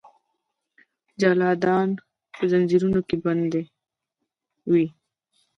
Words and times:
جلادان 1.21 1.89
به 2.35 2.43
ځنځیرونو 2.51 2.99
کې 3.07 3.15
بندي 3.23 3.63
وي. 4.71 4.87